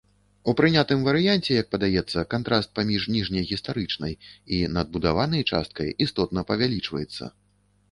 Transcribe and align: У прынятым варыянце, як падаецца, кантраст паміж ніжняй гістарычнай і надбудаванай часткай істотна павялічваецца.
У 0.51 0.53
прынятым 0.59 1.01
варыянце, 1.07 1.51
як 1.55 1.67
падаецца, 1.75 2.23
кантраст 2.31 2.69
паміж 2.79 3.05
ніжняй 3.17 3.45
гістарычнай 3.51 4.17
і 4.59 4.65
надбудаванай 4.79 5.47
часткай 5.55 5.95
істотна 6.09 6.47
павялічваецца. 6.51 7.33